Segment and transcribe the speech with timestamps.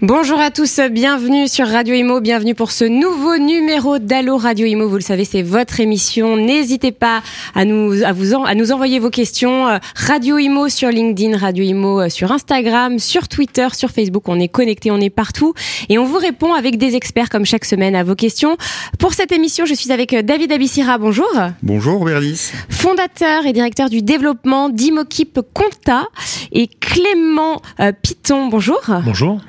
[0.00, 4.88] Bonjour à tous, bienvenue sur Radio Imo, bienvenue pour ce nouveau numéro d'Allo Radio Imo.
[4.88, 6.36] Vous le savez, c'est votre émission.
[6.36, 7.20] N'hésitez pas
[7.56, 9.66] à nous, à, vous à nous envoyer vos questions.
[9.66, 14.28] Euh, Radio Imo sur LinkedIn, Radio Imo euh, sur Instagram, sur Twitter, sur Facebook.
[14.28, 15.52] On est connecté, on est partout.
[15.88, 18.56] Et on vous répond avec des experts comme chaque semaine à vos questions.
[19.00, 20.98] Pour cette émission, je suis avec euh, David Abissira.
[20.98, 21.28] Bonjour.
[21.64, 22.52] Bonjour Bernice.
[22.68, 26.06] Fondateur et directeur du développement d'Imokip Compta.
[26.52, 27.60] Et Clément
[28.02, 28.46] Piton.
[28.46, 28.80] Bonjour.
[29.04, 29.40] Bonjour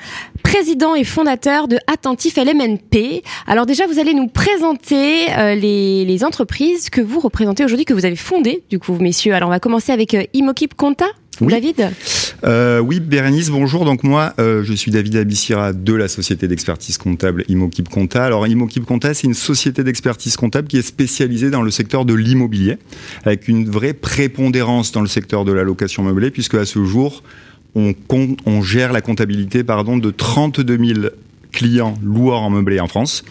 [0.44, 3.24] président et fondateur de Attentif LMNP.
[3.48, 8.06] Alors déjà, vous allez nous présenter euh, les, entreprises que vous représentez aujourd'hui, que vous
[8.06, 9.34] avez fondées, du coup, messieurs.
[9.34, 11.06] Alors on va commencer avec euh, Imokip Conta.
[11.42, 11.92] David
[12.44, 13.86] euh, Oui, Bérénice, bonjour.
[13.86, 18.26] Donc moi, je suis David Abissira de la société d'expertise comptable Imokip Conta.
[18.26, 22.14] Alors Imokip Conta, c'est une société d'expertise comptable qui est spécialisée dans le secteur de
[22.14, 22.78] l'immobilier,
[23.24, 27.24] avec une vraie prépondérance dans le secteur de la location meublée, puisque à ce jour,
[27.76, 31.00] on, gère la comptabilité pardon, de 32 000
[31.52, 33.24] clients loueurs en meublé en France,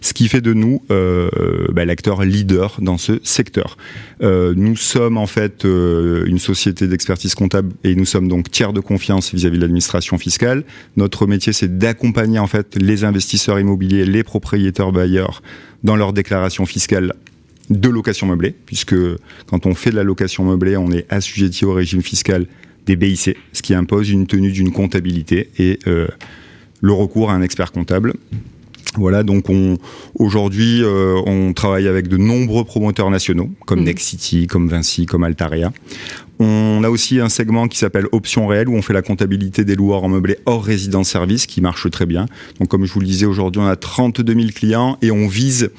[0.00, 1.28] ce qui fait de nous euh,
[1.72, 3.76] bah, l'acteur leader dans ce secteur.
[4.22, 8.72] Euh, nous sommes en fait euh, une société d'expertise comptable et nous sommes donc tiers
[8.72, 10.64] de confiance vis-à-vis de l'administration fiscale.
[10.96, 15.42] Notre métier, c'est d'accompagner en fait les investisseurs immobiliers, les propriétaires bailleurs
[15.84, 17.12] dans leur déclaration fiscale
[17.68, 18.94] de location meublée, puisque
[19.46, 22.46] quand on fait de la location meublée, on est assujetti au régime fiscal
[22.86, 26.06] des BIC, ce qui impose une tenue d'une comptabilité et euh,
[26.80, 28.14] le recours à un expert comptable.
[28.94, 29.76] Voilà, donc on,
[30.18, 33.84] aujourd'hui, euh, on travaille avec de nombreux promoteurs nationaux, comme mmh.
[33.84, 35.70] Next City, comme Vinci, comme Altaria.
[36.38, 39.74] On a aussi un segment qui s'appelle Option réelle, où on fait la comptabilité des
[39.74, 42.26] loueurs en meublé hors résidence service, qui marche très bien.
[42.58, 45.70] Donc comme je vous le disais, aujourd'hui, on a 32 000 clients et on vise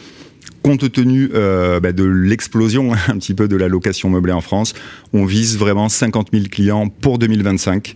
[0.67, 4.73] compte tenu euh, bah, de l'explosion un petit peu de la location meublée en France,
[5.13, 7.95] on vise vraiment 50 000 clients pour 2025.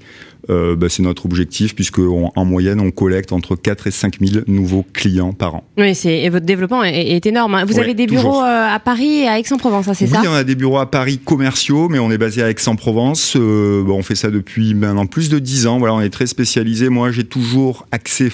[0.50, 4.44] Euh, bah, c'est notre objectif, puisque en moyenne, on collecte entre 4 et 5 000
[4.48, 5.64] nouveaux clients par an.
[5.78, 7.56] Oui, et votre développement est, énorme.
[7.56, 7.66] Hein.
[7.66, 10.22] Vous avez des bureaux euh, à Paris et à Aix-en-Provence, hein, c'est ça?
[10.22, 13.36] Oui, on a des bureaux à Paris commerciaux, mais on est basé à Aix-en-Provence.
[13.36, 15.78] Euh, on fait ça depuis maintenant plus de 10 ans.
[15.78, 16.90] Voilà, on est très spécialisé.
[16.90, 18.30] Moi, j'ai toujours axé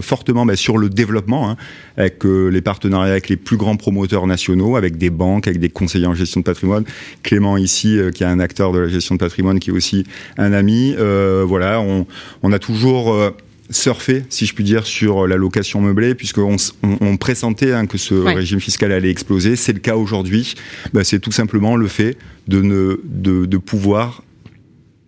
[0.00, 1.56] fortement bah, sur le développement, hein,
[1.96, 6.06] avec les partenariats avec les plus grands promoteurs nationaux, avec des banques, avec des conseillers
[6.06, 6.84] en gestion de patrimoine.
[7.22, 10.04] Clément ici, qui est un acteur de la gestion de patrimoine, qui est aussi
[10.36, 10.94] un ami.
[10.98, 13.30] Euh, voilà, on, a toujours euh,
[13.70, 18.14] surfé, si je puis dire, sur la location meublée, puisqu'on on, pressentait hein, que ce
[18.14, 19.56] régime fiscal allait exploser.
[19.56, 20.54] C'est le cas aujourd'hui.
[20.92, 22.16] Bah, c'est tout simplement le fait
[22.48, 24.22] de, ne, de pouvoir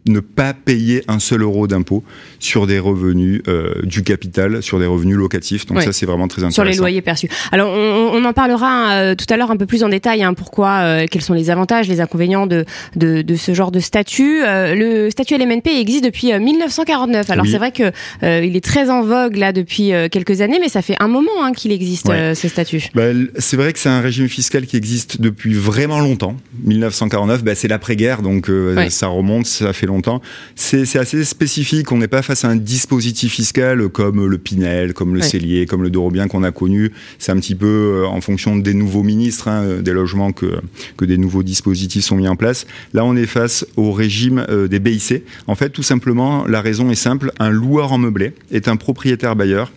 [0.06, 2.02] ne pas payer un seul euro d'impôt
[2.40, 5.66] sur des revenus euh, du capital, sur des revenus locatifs.
[5.66, 6.54] Donc ça, c'est vraiment très intéressant.
[6.54, 7.28] Sur les loyers perçus.
[7.52, 10.22] Alors, on, en parlera euh, tout à l'heure un peu plus en détail.
[10.22, 12.64] Hein, pourquoi, euh, quels sont les avantages, les inconvénients de,
[12.96, 14.42] de, ce genre de statut.
[14.42, 17.30] le statut LMNP existe depuis 1949.
[17.30, 17.92] Alors, c'est vrai que
[18.22, 21.52] il est très en vogue là depuis quelques années, mais ça fait un moment hein,
[21.52, 22.88] qu'il existe ce statut.
[22.94, 23.08] Bah,
[23.38, 26.36] c'est vrai que c'est un régime fiscal qui existe depuis vraiment longtemps.
[26.64, 28.50] 1949, bah, c'est l'après-guerre, donc
[28.88, 29.91] ça remonte, ça fait longtemps.
[30.54, 31.92] C'est assez spécifique.
[31.92, 35.82] On n'est pas face à un dispositif fiscal comme le Pinel, comme le Cellier, comme
[35.82, 36.92] le Dorobien qu'on a connu.
[37.18, 40.60] C'est un petit peu euh, en fonction des nouveaux ministres, hein, des logements que,
[40.96, 42.66] que des nouveaux dispositifs sont mis en place.
[42.92, 45.22] Là, on est face au régime euh, des BIC.
[45.46, 47.32] En fait, tout simplement, la raison est simple.
[47.38, 49.72] Un loueur en meublé est un propriétaire bailleur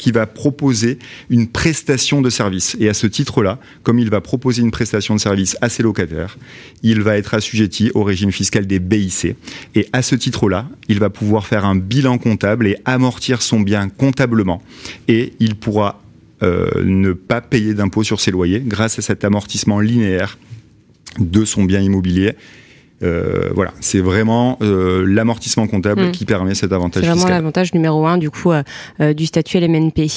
[0.00, 2.74] qui va proposer une prestation de service.
[2.80, 6.38] Et à ce titre-là, comme il va proposer une prestation de service à ses locataires,
[6.82, 9.36] il va être assujetti au régime fiscal des BIC.
[9.74, 13.90] Et à ce titre-là, il va pouvoir faire un bilan comptable et amortir son bien
[13.90, 14.62] comptablement.
[15.06, 16.02] Et il pourra
[16.42, 20.38] euh, ne pas payer d'impôt sur ses loyers grâce à cet amortissement linéaire
[21.18, 22.32] de son bien immobilier
[23.02, 26.12] euh, voilà, c'est vraiment euh, l'amortissement comptable hmm.
[26.12, 27.02] qui permet cet avantage.
[27.02, 30.08] C'est vraiment l'avantage numéro un du coup euh, du statut LMNP.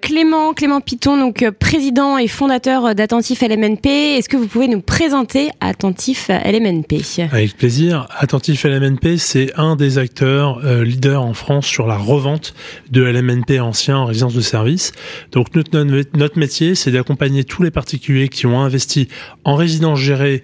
[0.00, 3.86] Clément, Clément Piton, donc président et fondateur d'Attentif LMNP.
[3.86, 8.06] Est-ce que vous pouvez nous présenter Attentif LMNP Avec plaisir.
[8.18, 12.54] Attentif LMNP, c'est un des acteurs leaders en France sur la revente
[12.90, 14.92] de LMNP anciens en résidence de service.
[15.32, 15.78] Donc notre,
[16.16, 19.08] notre métier, c'est d'accompagner tous les particuliers qui ont investi
[19.44, 20.42] en résidence gérée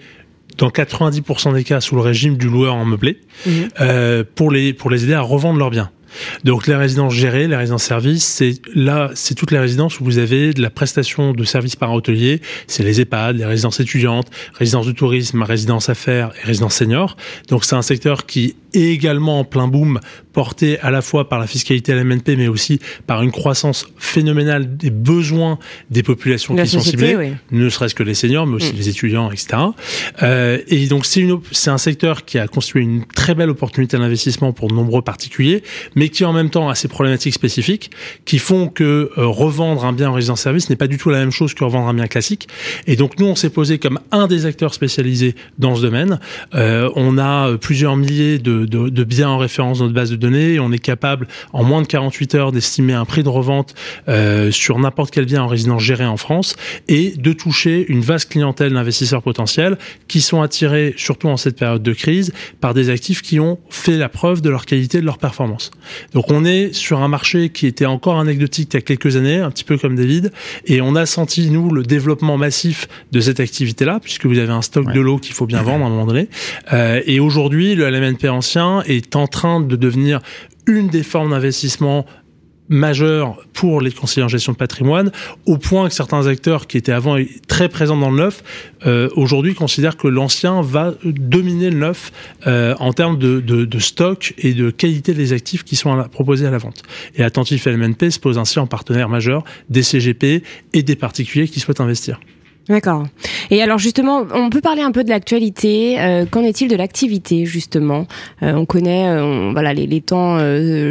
[0.59, 3.69] dans 90% des cas sous le régime du loueur en meublé, mhm.
[3.81, 5.91] euh, pour, les, pour les aider à revendre leurs biens.
[6.45, 10.19] Donc les résidences gérées, les résidences services, c'est là, c'est toutes les résidences où vous
[10.19, 12.41] avez de la prestation de services par hôtelier.
[12.67, 17.17] C'est les EHPAD, les résidences étudiantes, résidences de tourisme, résidences affaires et résidences seniors.
[17.49, 20.01] Donc c'est un secteur qui est également en plein boom,
[20.33, 23.87] porté à la fois par la fiscalité à la MNP, mais aussi par une croissance
[23.99, 25.59] phénoménale des besoins
[25.91, 28.77] des populations qui sont ciblées, ne serait-ce que les seniors, mais aussi mm.
[28.77, 29.59] les étudiants, etc.
[30.23, 34.53] Euh, et donc c'est c'est un secteur qui a construit une très belle opportunité d'investissement
[34.53, 35.63] pour de nombreux particuliers,
[35.95, 37.91] mais qui en même temps a ses problématiques spécifiques
[38.25, 41.19] qui font que euh, revendre un bien en résidence service n'est pas du tout la
[41.19, 42.49] même chose que revendre un bien classique.
[42.87, 46.19] Et donc nous on s'est posé comme un des acteurs spécialisés dans ce domaine.
[46.55, 50.17] Euh, on a plusieurs milliers de, de, de biens en référence dans notre base de
[50.17, 50.59] données.
[50.61, 53.75] on est capable, en moins de 48 heures, d'estimer un prix de revente
[54.09, 56.57] euh, sur n'importe quel bien en résidence géré en France
[56.89, 59.79] et de toucher une vaste clientèle d'investisseurs potentiels
[60.09, 63.97] qui sont attirés, surtout en cette période de crise, par des actifs qui ont fait
[63.97, 65.71] la preuve de leur qualité, de leur performance.
[66.13, 69.39] Donc on est sur un marché qui était encore anecdotique il y a quelques années,
[69.39, 70.33] un petit peu comme David,
[70.67, 74.63] et on a senti, nous, le développement massif de cette activité-là, puisque vous avez un
[74.63, 76.29] stock de l'eau qu'il faut bien vendre à un moment donné.
[76.73, 78.52] Euh, et aujourd'hui, le LMNP ancien
[78.87, 80.21] est en train de devenir
[80.67, 82.07] une des formes d'investissement
[82.69, 85.13] majeures pour les conseillers en gestion de patrimoine,
[85.47, 87.17] au point que certains acteurs qui étaient avant
[87.47, 88.43] très présents dans le neuf,
[88.87, 92.13] euh, aujourd'hui considèrent que l'ancien va dominer le neuf
[92.47, 96.51] euh, en termes de, de, stock et de qualité des actifs qui sont proposés à
[96.51, 96.83] la vente.
[97.15, 101.61] Et Attentif LMNP se pose ainsi en partenaire majeur des CGP et des particuliers qui
[101.61, 102.21] souhaitent investir.
[102.69, 103.07] D'accord.
[103.51, 106.01] Et alors justement, on peut parler un peu de l'actualité.
[106.01, 108.07] Euh, qu'en est-il de l'activité justement?
[108.43, 110.39] Euh, On connaît, euh, voilà, les, les temps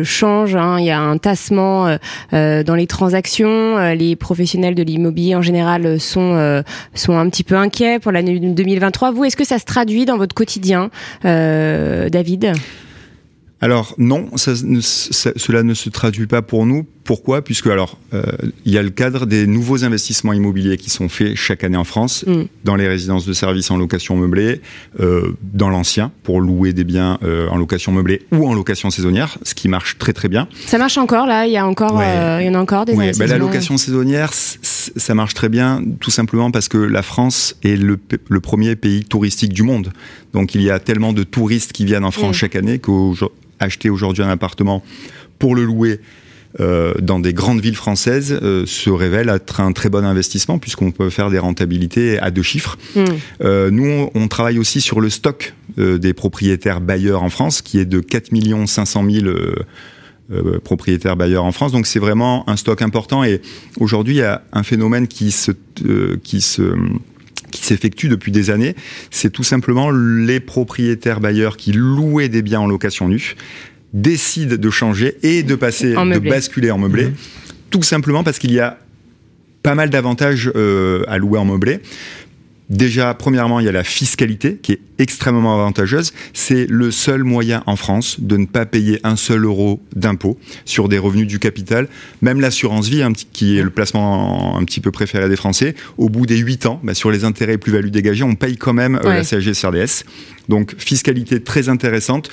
[0.03, 0.55] changent.
[0.55, 0.77] Hein.
[0.79, 1.97] il y a un tassement
[2.31, 3.77] dans les transactions.
[3.93, 6.63] les professionnels de l'immobilier en général sont
[6.93, 9.11] sont un petit peu inquiets pour l'année 2023.
[9.11, 10.89] Vous, est-ce que ça se traduit dans votre quotidien,
[11.23, 12.53] David?
[13.61, 16.87] Alors non, ça, cela ne se traduit pas pour nous.
[17.03, 17.41] Pourquoi?
[17.41, 18.23] Puisque alors euh,
[18.65, 21.83] il y a le cadre des nouveaux investissements immobiliers qui sont faits chaque année en
[21.83, 22.43] France mm.
[22.63, 24.61] dans les résidences de services en location meublée,
[24.99, 29.37] euh, dans l'ancien pour louer des biens euh, en location meublée ou en location saisonnière,
[29.43, 30.47] ce qui marche très très bien.
[30.67, 31.47] Ça marche encore là?
[31.47, 32.01] Il y a encore,
[32.39, 32.93] il y en a encore des.
[32.93, 37.55] Ouais, bah, la location saisonnière, ça marche très bien, tout simplement parce que la France
[37.63, 37.99] est le,
[38.29, 39.91] le, premier pays touristique du monde.
[40.33, 42.39] Donc il y a tellement de touristes qui viennent en France mm.
[42.39, 44.83] chaque année qu'aujourd'hui acheter aujourd'hui un appartement
[45.39, 46.01] pour le louer
[46.59, 50.91] euh, dans des grandes villes françaises euh, se révèle être un très bon investissement puisqu'on
[50.91, 52.77] peut faire des rentabilités à deux chiffres.
[52.95, 53.05] Hmm.
[53.41, 57.85] Euh, nous, on, travaille aussi sur le stock des propriétaires bailleurs en France qui est
[57.85, 58.31] de 4
[58.65, 59.35] 500 000
[60.63, 61.71] propriétaires bailleurs en France.
[61.71, 63.41] Donc c'est vraiment un stock important et
[63.79, 65.51] aujourd'hui il y a un phénomène qui se
[66.23, 66.75] qui se
[67.51, 68.75] qui s'effectue depuis des années,
[69.11, 73.35] c'est tout simplement les propriétaires bailleurs qui louaient des biens en location nue
[73.93, 77.13] décident de changer et de passer, de basculer en meublé, mmh.
[77.69, 78.77] tout simplement parce qu'il y a
[79.63, 81.81] pas mal d'avantages euh, à louer en meublé.
[82.71, 86.13] Déjà, premièrement, il y a la fiscalité qui est extrêmement avantageuse.
[86.33, 90.87] C'est le seul moyen en France de ne pas payer un seul euro d'impôt sur
[90.87, 91.89] des revenus du capital.
[92.21, 93.03] Même l'assurance vie,
[93.33, 96.79] qui est le placement un petit peu préféré des Français, au bout des 8 ans,
[96.81, 100.05] bah, sur les intérêts et plus-values dégagées, on paye quand même euh, la CSG CRDS.
[100.47, 102.29] Donc, fiscalité très intéressante.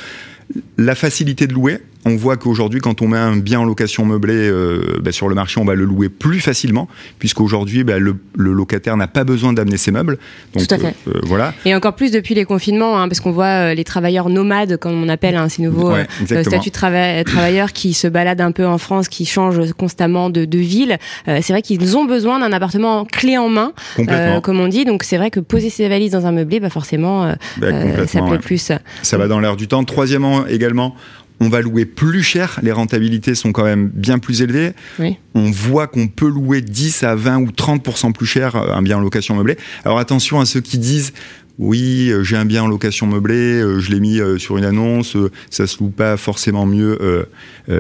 [0.77, 4.35] La facilité de louer, on voit qu'aujourd'hui, quand on met un bien en location meublée
[4.35, 8.97] euh, bah, sur le marché, on va le louer plus facilement, puisqu'aujourd'hui, bah, le, locataire
[8.97, 10.19] n'a pas besoin d'amener ses meubles.
[10.55, 10.95] Donc, Tout à fait.
[11.09, 11.55] Euh, voilà.
[11.65, 15.03] Et encore plus depuis les confinements, hein, parce qu'on voit euh, les travailleurs nomades, comme
[15.03, 15.93] on appelle hein, ces nouveaux
[16.25, 20.99] statuts de travailleurs qui se baladent un peu en France, qui changent constamment de, ville.
[21.27, 23.73] c'est vrai qu'ils ont besoin d'un appartement clé en main,
[24.43, 24.85] comme on dit.
[24.85, 27.69] Donc c'est vrai que poser ses valises dans un meublé, bah, forcément, bah,
[28.07, 28.73] ça plaît plus.
[29.03, 29.85] Ça va dans l'air du temps.
[29.85, 30.97] Troisièmement, également,
[31.41, 34.73] on va louer plus cher, les rentabilités sont quand même bien plus élevées.
[35.35, 39.01] On voit qu'on peut louer 10 à 20 ou 30% plus cher un bien en
[39.01, 39.57] location meublée.
[39.85, 41.13] Alors attention à ceux qui disent
[41.59, 44.65] oui, euh, j'ai un bien en location meublée, euh, je l'ai mis euh, sur une
[44.65, 45.17] annonce,
[45.51, 46.99] ça se loue pas forcément mieux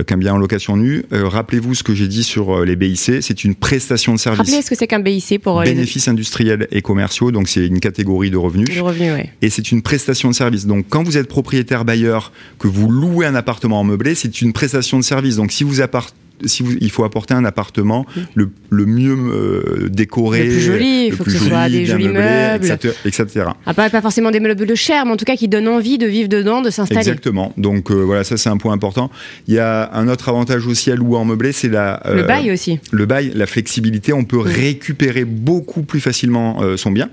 [0.07, 1.05] qu'un bien en location nue.
[1.11, 4.39] Rappelez-vous ce que j'ai dit sur les BIC, c'est une prestation de service.
[4.39, 8.31] Rappelez ce que c'est qu'un BIC pour bénéfices industriels et commerciaux, donc c'est une catégorie
[8.31, 8.69] de revenus.
[8.69, 9.31] De revenus, oui.
[9.43, 10.67] Et c'est une prestation de service.
[10.67, 14.53] Donc quand vous êtes propriétaire bailleur, que vous louez un appartement en meublé, c'est une
[14.53, 15.37] prestation de service.
[15.37, 19.89] Donc si vous appartenez si vous, il faut apporter un appartement le, le mieux euh,
[19.89, 22.95] décoré, le plus joli, il faut que ce soit des jolis meubles, etc.
[23.05, 23.47] etc.
[23.67, 25.99] Ah, pas, pas forcément des meubles de cher, mais en tout cas qui donnent envie
[25.99, 27.01] de vivre dedans, de s'installer.
[27.01, 27.53] Exactement.
[27.57, 29.11] Donc euh, voilà, ça c'est un point important.
[29.47, 32.23] Il y a un autre avantage aussi à louer en meublé, c'est la euh, le
[32.25, 32.79] bail aussi.
[32.91, 34.13] Le bail, la flexibilité.
[34.13, 37.09] On peut récupérer beaucoup plus facilement son bien.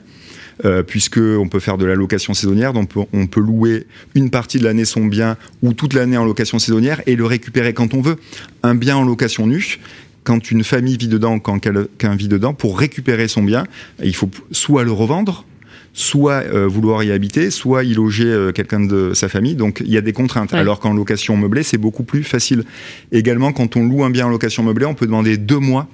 [0.64, 4.58] Euh, puisque on peut faire de la location saisonnière, donc on peut, louer une partie
[4.58, 8.00] de l'année son bien ou toute l'année en location saisonnière et le récupérer quand on
[8.00, 8.16] veut.
[8.64, 9.80] Un bien en location nue,
[10.24, 13.66] quand une famille vit dedans, quand quelqu'un vit dedans, pour récupérer son bien,
[14.02, 15.46] il faut soit le revendre,
[15.92, 19.56] soit euh, vouloir y habiter, soit y loger euh, quelqu'un de sa famille.
[19.56, 20.54] Donc il y a des contraintes.
[20.54, 20.60] Ouais.
[20.60, 22.64] Alors qu'en location meublée, c'est beaucoup plus facile.
[23.12, 25.90] Également, quand on loue un bien en location meublée, on peut demander deux mois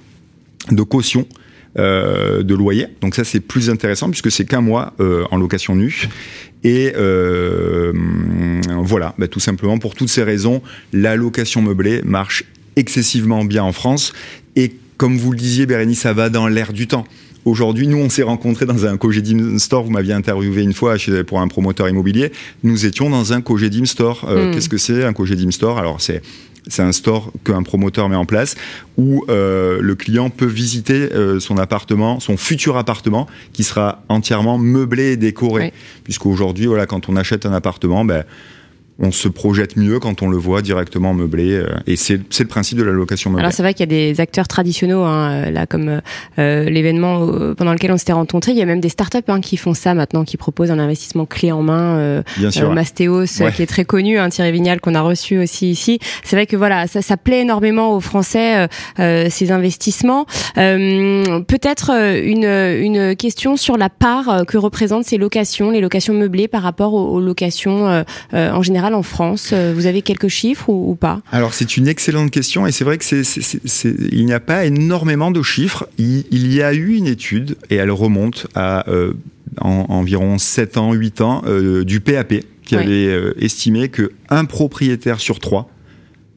[0.70, 1.26] de caution.
[1.78, 5.74] Euh, de loyer, donc ça c'est plus intéressant puisque c'est qu'un mois euh, en location
[5.74, 6.08] nue
[6.64, 7.92] et euh,
[8.82, 10.62] voilà, bah, tout simplement pour toutes ces raisons,
[10.92, 12.44] la location meublée marche
[12.76, 14.12] excessivement bien en France
[14.54, 17.04] et comme vous le disiez, Bérénice, ça va dans l'air du temps.
[17.44, 19.82] Aujourd'hui, nous, on s'est rencontrés dans un Cogedim Store.
[19.82, 22.30] Vous m'aviez interviewé une fois chez, pour un promoteur immobilier.
[22.62, 24.24] Nous étions dans un Cogedim Store.
[24.28, 24.54] Euh, Mm.
[24.54, 25.78] Qu'est-ce que c'est un Cogedim Store?
[25.78, 26.22] Alors, c'est
[26.68, 28.54] c'est un store qu'un promoteur met en place
[28.96, 34.58] où euh, le client peut visiter euh, son appartement, son futur appartement, qui sera entièrement
[34.58, 35.72] meublé et décoré.
[36.04, 38.24] Puisqu'aujourd'hui, voilà, quand on achète un appartement, ben,
[39.02, 41.52] on se projette mieux quand on le voit directement meublé.
[41.52, 43.42] euh, et c'est le principe de la location meublée.
[43.42, 46.00] Alors c'est vrai qu'il y a des acteurs traditionnels, hein, euh, là comme
[46.38, 48.52] euh, l'événement euh, pendant lequel on s'était rencontrés.
[48.52, 51.26] Il y a même des startups hein, qui font ça maintenant, qui proposent un investissement
[51.26, 51.96] clé en main.
[51.98, 52.70] euh, Bien sûr.
[52.70, 53.52] euh, Mastéos, euh, Ouais.
[53.52, 55.98] qui est très connu, hein, Thierry Vignal qu'on a reçu aussi ici.
[56.22, 58.66] C'est vrai que voilà, ça, ça plaît énormément aux Français euh,
[59.00, 60.26] euh, ces investissements.
[60.58, 62.44] Euh, Peut-être euh, une,
[62.84, 66.94] une question sur la part euh, que représentent ces locations, les locations meublées par rapport
[66.94, 68.02] aux, aux locations euh,
[68.34, 69.50] euh, en général en France.
[69.52, 71.20] Euh, Vous avez quelques chiffres ou, ou pas?
[71.32, 74.32] Alors c'est une excellente question et c'est vrai que c'est, c'est- c'est- c'est- il n'y
[74.32, 75.86] a pas énormément de chiffres.
[75.98, 79.12] Il, il y a eu une étude et elle remonte à euh,
[79.60, 82.34] en- environ 7 ans, 8 ans euh, du PAP
[82.64, 85.68] qui avait euh, estimé que un propriétaire sur trois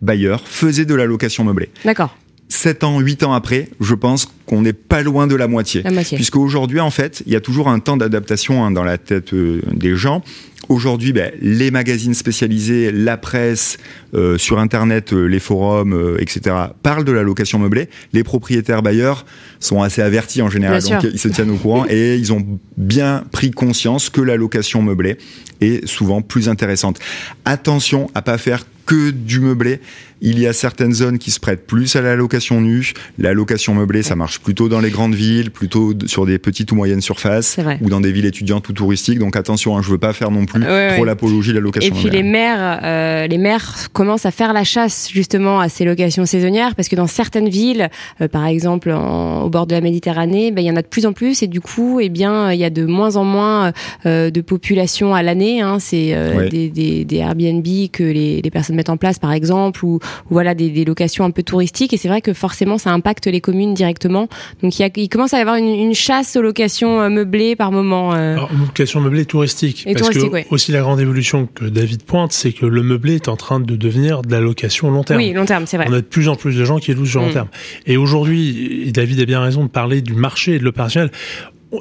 [0.01, 1.69] bailleurs faisait de la location meublée.
[1.85, 2.17] D'accord,
[2.49, 5.81] 7 ans, 8 ans après, je pense qu'on n'est pas loin de la moitié.
[5.81, 6.17] la moitié.
[6.17, 9.61] Puisqu'aujourd'hui, en fait, il y a toujours un temps d'adaptation hein, dans la tête euh,
[9.73, 10.23] des gens.
[10.69, 13.77] Aujourd'hui, ben, les magazines spécialisés, la presse,
[14.13, 17.89] euh, sur Internet, euh, les forums, etc., parlent de la location meublée.
[18.13, 19.25] Les propriétaires bailleurs
[19.59, 21.11] sont assez avertis en général, Bien donc sûr.
[21.13, 22.45] ils se tiennent au courant et ils ont
[22.77, 25.17] bien pris conscience que la location meublée
[25.61, 26.99] est souvent plus intéressante.
[27.45, 29.79] Attention à pas faire que du meublé.
[30.27, 32.93] Il y a certaines zones qui se prêtent plus à la location nue.
[33.19, 36.75] La location meublée, ça marche plutôt dans les grandes villes, plutôt sur des petites ou
[36.75, 37.77] moyennes surfaces, C'est vrai.
[37.81, 39.19] ou dans des villes étudiantes ou touristiques.
[39.19, 41.05] Donc attention, hein, je veux pas faire non plus Ouais, trop ouais.
[41.05, 42.23] l'apologie de la location Et puis meublée.
[42.23, 46.73] les maires, euh, les maires commencent à faire la chasse justement à ces locations saisonnières
[46.73, 47.89] parce que dans certaines villes,
[48.19, 50.87] euh, par exemple en- au bord de la Méditerranée, ben, il y en a de
[50.87, 53.73] plus en plus et du coup, eh bien, il y a de moins en moins
[54.07, 55.61] euh, de population à l'année.
[55.61, 55.77] Hein.
[55.79, 56.49] C'est euh, Ouais.
[56.49, 60.55] des, des, des Airbnb que les, les personnes mettent en place, par exemple, ou voilà
[60.55, 61.93] des, des locations un peu touristiques.
[61.93, 64.27] Et c'est vrai que forcément, ça impacte les communes directement.
[64.61, 67.09] Donc il, y a, il commence à y avoir une, une chasse aux locations euh,
[67.09, 68.13] meublées par moment.
[68.13, 68.33] euh.
[68.33, 69.83] Alors, une location meublée touristique.
[69.87, 70.47] Et parce touristique, que ouais.
[70.51, 73.75] aussi la grande évolution que David pointe, c'est que le meublé est en train de
[73.75, 75.19] devenir de la location long terme.
[75.19, 75.87] oui, long terme, c'est vrai.
[75.89, 77.33] On a de plus en plus de gens qui louent sur long Mm.
[77.33, 77.47] terme.
[77.85, 81.09] Et aujourd'hui, David a bien raison de parler du marché et de l'opérationnel.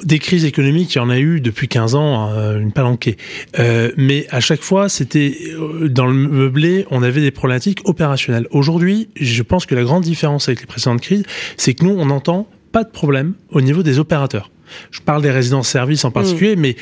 [0.03, 3.17] Des crises économiques, il y en a eu depuis 15 ans, euh, une palanquée.
[3.59, 8.47] Euh, mais à chaque fois, c'était euh, dans le meublé, on avait des problématiques opérationnelles.
[8.51, 11.23] Aujourd'hui, je pense que la grande différence avec les précédentes crises,
[11.55, 14.51] c'est que nous, on n'entend pas de problème au niveau des opérateurs.
[14.91, 16.75] Je parle des résidences-services en particulier, mais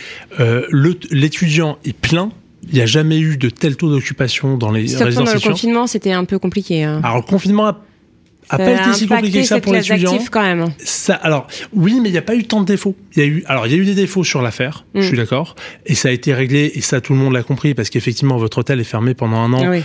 [1.11, 2.31] l'étudiant est plein.
[2.69, 5.85] Il n'y a jamais eu de tel taux d'occupation dans les résidences dans le confinement,
[5.85, 6.83] c'était un peu compliqué.
[6.83, 7.01] hein.
[7.03, 7.81] Alors le confinement a,
[8.53, 9.73] a pas a été si compliqué que ça pour
[10.31, 10.67] quand même.
[10.79, 12.95] Ça, alors oui, mais il n'y a pas eu tant de défauts.
[13.15, 14.85] Il y a eu, alors il y a eu des défauts sur l'affaire.
[14.93, 15.01] Mm.
[15.01, 15.55] Je suis d'accord,
[15.85, 18.59] et ça a été réglé et ça tout le monde l'a compris parce qu'effectivement votre
[18.59, 19.61] hôtel est fermé pendant un an.
[19.63, 19.83] Ah oui.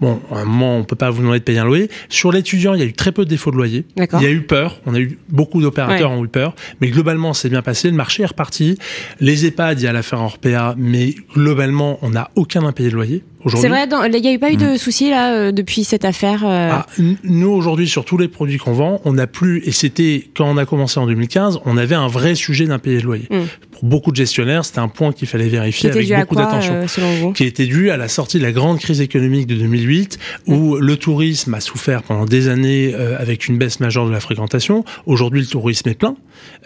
[0.00, 1.90] Bon, à un moment on peut pas vous demander de payer un loyer.
[2.08, 3.84] Sur l'étudiant, il y a eu très peu de défauts de loyer.
[3.96, 4.80] Il y a eu peur.
[4.86, 6.16] On a eu beaucoup d'opérateurs Ouais.
[6.16, 7.90] ont eu peur, mais globalement c'est bien passé.
[7.90, 8.78] Le marché est reparti.
[9.20, 12.94] Les EHPAD, il y a l'affaire en RPA, mais globalement on n'a aucun impayé de
[12.94, 13.22] loyer.
[13.56, 16.44] C'est vrai, il n'y a eu pas eu de soucis là euh, depuis cette affaire.
[16.44, 16.86] euh, Ah,
[17.24, 20.58] nous aujourd'hui sur tous les produits qu'on vend, on n'a plus et c'était quand on
[20.58, 23.26] a commencé en 2015, on avait un vrai sujet d'impayé de loyer.
[23.30, 23.44] Mm.
[23.80, 26.74] Pour beaucoup de gestionnaires, c'était un point qu'il fallait vérifier avec beaucoup d'attention.
[26.74, 30.76] euh, Qui était dû à la sortie de la grande crise économique de 2008, où
[30.76, 34.84] le tourisme a souffert pendant des années euh, avec une baisse majeure de la fréquentation.
[35.06, 36.14] Aujourd'hui, le tourisme est plein.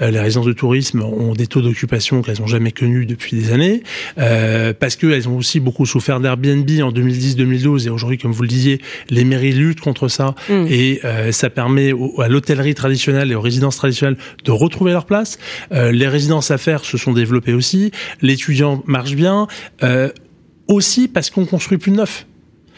[0.01, 3.53] Euh, les résidences de tourisme ont des taux d'occupation qu'elles n'ont jamais connus depuis des
[3.53, 3.83] années,
[4.19, 8.49] euh, parce qu'elles ont aussi beaucoup souffert d'Airbnb en 2010-2012, et aujourd'hui, comme vous le
[8.49, 8.81] disiez,
[9.11, 10.67] les mairies luttent contre ça, Mm.
[10.69, 15.07] et euh, ça permet au- à l'hôtellerie traditionnelle et aux résidences traditionnelles de retrouver leur
[15.07, 15.39] place.
[15.73, 17.91] Euh, les résidences à faire se sont développées aussi,
[18.23, 19.47] l'étudiant marche bien,
[19.83, 20.11] euh,
[20.69, 22.27] aussi parce qu'on construit plus de neuf.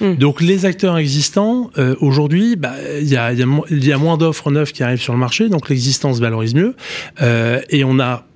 [0.01, 0.15] Mm.
[0.17, 3.85] Donc les acteurs existants, euh, aujourd'hui, bah, il y, a, il y, a, mo- il
[3.87, 6.75] y a moins d'offres neuves qui arrivent sur le marché, donc l'existant se valorise mieux,
[7.23, 8.27] euh, et on a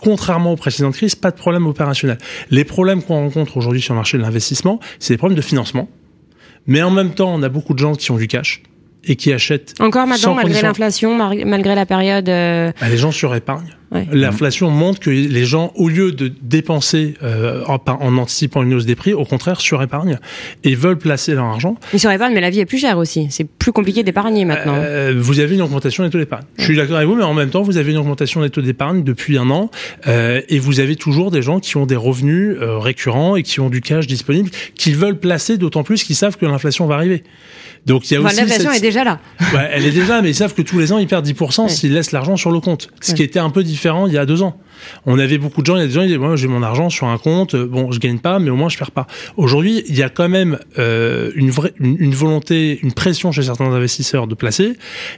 [0.00, 2.18] contrairement aux précédentes crises, pas de problème opérationnel.
[2.50, 5.88] Les problèmes qu'on rencontre aujourd'hui sur le marché de l'investissement, c'est des problèmes de financement.
[6.68, 8.62] Mais en même temps, on a beaucoup de gens qui ont du cash
[9.04, 9.74] et qui achètent.
[9.80, 12.28] Encore maintenant, malgré l'inflation, malgré la période.
[12.28, 13.74] euh, Bah, les gens surépargnent.
[13.90, 14.06] Ouais.
[14.12, 18.94] L'inflation montre que les gens, au lieu de dépenser euh, en, anticipant une hausse des
[18.96, 20.18] prix, au contraire surépargnent
[20.62, 21.76] et veulent placer leur argent.
[21.94, 23.28] Ils se épargne, mais la vie est plus chère aussi.
[23.30, 24.74] C'est plus compliqué d'épargner maintenant.
[24.76, 26.44] Euh, vous avez une augmentation des taux d'épargne.
[26.58, 28.60] Je suis d'accord avec vous, mais en même temps, vous avez une augmentation des taux
[28.62, 29.70] d'épargne depuis un an,
[30.06, 33.70] euh, et vous avez toujours des gens qui ont des revenus récurrents et qui ont
[33.70, 37.22] du cash disponible, qu'ils veulent placer, d'autant plus qu'ils savent que l'inflation va arriver.
[37.86, 39.20] Donc il y a Enfin, aussi l'inflation cette- est déjà là.
[39.54, 41.68] Ouais, elle est déjà, mais ils savent que tous les ans, ils perdent 10% Ouais.
[41.70, 42.90] s'ils laissent l'argent sur le compte.
[43.00, 44.60] Ce qui était un peu différent il y a deux ans.
[45.06, 46.62] On avait beaucoup de gens, il y a des gens, ils disaient, moi, j'ai mon
[46.62, 49.08] argent sur un compte, bon, je gagne pas, mais au moins, je perds pas.
[49.36, 53.42] Aujourd'hui, il y a quand même euh, une, vraie, une, une volonté, une pression chez
[53.42, 54.74] certains investisseurs de placer.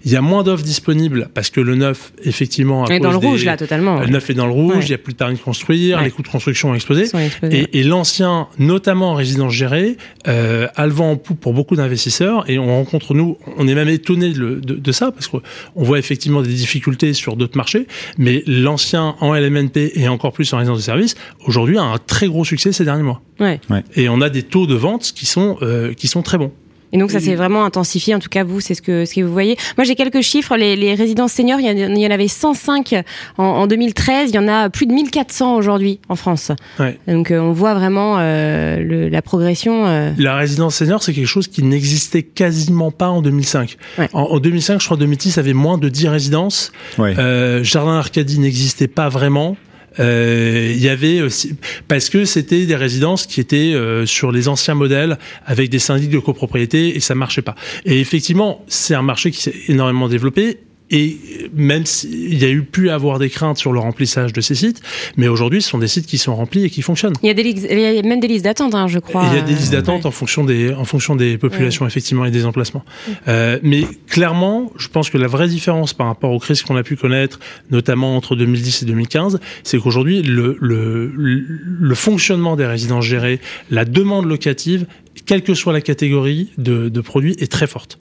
[0.06, 3.18] Il y a moins d'offres disponibles parce que le neuf, effectivement, à est dans le
[3.18, 4.00] des- rouge là, totalement.
[4.00, 4.84] le neuf est dans le rouge, Ouais.
[4.86, 6.04] il y a plus de permis de construire, Ouais.
[6.04, 7.04] les coûts de construction ont explosé.
[7.50, 11.76] Et, et l'ancien, notamment en résidence gérée, euh, a le vent en poupe pour beaucoup
[11.76, 12.48] d'investisseurs.
[12.48, 15.42] Et on rencontre, nous, on est même étonné de, de, de ça, parce qu'on
[15.76, 17.86] voit effectivement des difficultés sur d'autres marchés.
[18.16, 21.14] Mais l'ancien en LMNP et encore plus en résidence de service,
[21.46, 23.22] aujourd'hui, a un très gros succès ces derniers mois.
[23.38, 23.60] Ouais.
[23.94, 26.52] Et on a des taux de vente qui sont, euh, qui sont très bons.
[26.92, 28.14] Et donc ça s'est vraiment intensifié.
[28.14, 29.56] En tout cas, vous, c'est ce que ce que vous voyez.
[29.76, 30.56] Moi, j'ai quelques chiffres.
[30.56, 32.94] Les, les résidences seniors, il y, en, il y en avait 105
[33.38, 34.30] en, en 2013.
[34.30, 36.50] Il y en a plus de 1400 aujourd'hui en France.
[36.78, 36.98] Ouais.
[37.06, 39.86] Donc euh, on voit vraiment euh, le- la progression.
[39.86, 43.76] euh, La résidence senior, c'est quelque chose qui n'existait quasiment pas en 2005.
[43.98, 44.08] Ouais.
[44.12, 46.72] En, en 2005, je crois, 2010 avait moins de 10 résidences.
[46.98, 47.14] Ouais.
[47.18, 49.56] Euh, Jardin Arcadie n'existait pas vraiment.
[50.00, 51.54] Euh, Il y avait aussi
[51.88, 56.10] parce que c'était des résidences qui étaient euh, sur les anciens modèles avec des syndics
[56.10, 57.54] de copropriété et ça marchait pas.
[57.84, 60.58] Et effectivement, c'est un marché qui s'est énormément développé.
[60.90, 61.18] Et
[61.54, 64.82] même s'il y a eu pu avoir des craintes sur le remplissage de ces sites,
[65.16, 67.14] mais aujourd'hui, ce sont des sites qui sont remplis et qui fonctionnent.
[67.22, 69.24] Il y a, des, il y a même des listes d'attente, hein, je crois.
[69.24, 70.06] Et il y a des listes d'attente ouais.
[70.06, 72.84] en fonction des en fonction des populations effectivement et des emplacements.
[73.28, 76.82] Euh, mais clairement, je pense que la vraie différence par rapport aux crises qu'on a
[76.82, 77.38] pu connaître,
[77.70, 81.44] notamment entre 2010 et 2015, c'est qu'aujourd'hui le, le le
[81.80, 84.86] le fonctionnement des résidences gérées, la demande locative,
[85.26, 87.98] quelle que soit la catégorie de, de produits, est très forte.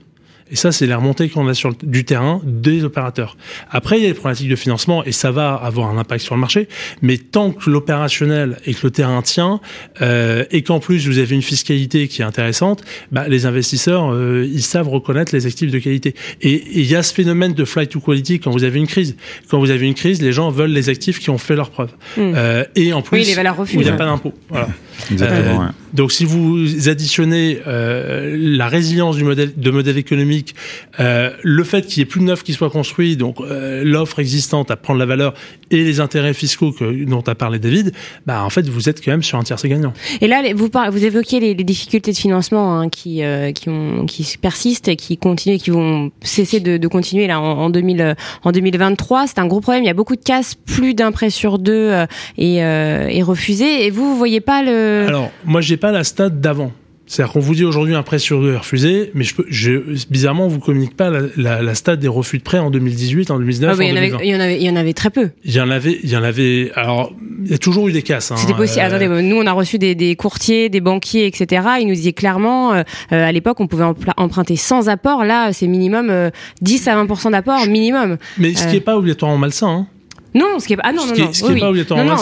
[0.51, 3.37] Et ça, c'est les remontées qu'on a sur le, du terrain des opérateurs.
[3.69, 6.35] Après, il y a les problématiques de financement et ça va avoir un impact sur
[6.35, 6.67] le marché.
[7.01, 9.59] Mais tant que l'opérationnel et que le terrain tient,
[10.01, 14.47] euh, et qu'en plus vous avez une fiscalité qui est intéressante, bah, les investisseurs, euh,
[14.51, 16.15] ils savent reconnaître les actifs de qualité.
[16.41, 19.15] Et il y a ce phénomène de flight to quality quand vous avez une crise.
[19.49, 21.93] Quand vous avez une crise, les gens veulent les actifs qui ont fait leurs preuves.
[22.17, 22.33] Mm.
[22.35, 24.33] Euh, et en plus, Oui, les valeurs où il n'y a pas d'impôt.
[24.49, 24.69] Voilà.
[25.11, 25.61] Exactement.
[25.61, 25.71] Euh, ouais.
[25.93, 30.55] Donc, si vous additionnez euh, la résilience du modèle de modèle économique,
[30.99, 34.71] euh, le fait qu'il y ait plus de neuf qui soit construit, donc l'offre existante
[34.71, 35.33] à prendre la valeur
[35.71, 37.93] et les intérêts fiscaux que, dont a parlé David,
[38.25, 39.93] bah en fait vous êtes quand même sur un tiercé gagnant.
[40.21, 44.37] Et là, vous, évoquiez les, les difficultés de financement hein, qui, euh, qui, ont, qui
[44.41, 48.13] persistent et qui continuent, qui vont cesser de, de continuer là en, en, 2000, euh,
[48.43, 49.27] en 2023.
[49.27, 49.83] C'est un gros problème.
[49.83, 52.05] Il y a beaucoup de cases, plus d'un prêt sur deux euh,
[52.37, 53.85] est, euh, est refusé.
[53.85, 55.05] Et vous, vous voyez pas le.
[55.07, 56.71] Alors moi j'ai pas la stade d'avant.
[57.11, 59.71] C'est-à-dire qu'on vous dit aujourd'hui un prêt sur deux est refusé, mais je peux, je,
[60.11, 63.31] bizarrement, on vous communique pas la, la, la stade des refus de prêt en 2018,
[63.31, 64.23] en 2019, Ah oui, en il, y en avait, 2020.
[64.23, 65.29] il, y en avait, il y en avait très peu.
[65.43, 66.71] Il y en avait, il y en avait.
[66.75, 67.11] Alors,
[67.43, 68.31] il y a toujours eu des casses.
[68.31, 68.81] Hein, C'était possible.
[68.81, 71.63] euh, Attendez, nous, on a reçu des, des courtiers, des banquiers, etc.
[71.81, 73.85] Ils nous disaient clairement, euh, euh, à l'époque, on pouvait
[74.17, 75.23] emprunter sans apport.
[75.25, 76.29] Là, c'est minimum euh,
[76.61, 78.17] 10 à 20% d'apport, minimum.
[78.37, 78.71] Mais ce qui Euh.
[78.73, 79.67] n'est pas obligatoirement malsain.
[79.67, 79.87] Hein.
[80.35, 82.03] Non, ce qui est ah non Ce non qui non, ce qui est pas non
[82.05, 82.17] non,